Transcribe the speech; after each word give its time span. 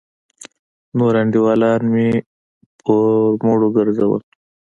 نور 0.97 1.13
انډيولان 1.21 1.81
مې 1.91 2.07
پر 2.81 3.39
مړيو 3.45 3.69
گرځېدل. 3.75 4.21